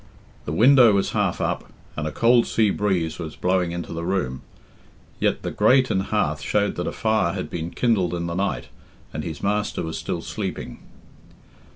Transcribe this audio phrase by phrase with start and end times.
[0.45, 4.41] The window was half up, and a cold sea breeze was blowing into the room;
[5.19, 8.69] yet the grate and hearth showed that a fire had been kindled in the night,
[9.13, 10.79] and his master was still sleeping.